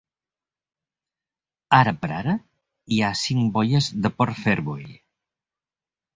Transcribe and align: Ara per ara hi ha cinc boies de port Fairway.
Ara 1.79 1.93
per 2.05 2.09
ara 2.21 2.35
hi 2.95 2.99
ha 3.09 3.13
cinc 3.25 3.53
boies 3.59 3.93
de 4.07 4.13
port 4.19 4.43
Fairway. 4.43 4.91